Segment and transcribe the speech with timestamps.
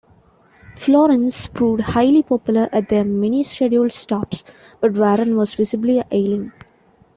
[0.77, 4.43] Florence proved highly popular at their many scheduled stops,
[4.79, 6.51] but Warren was visibly ailing.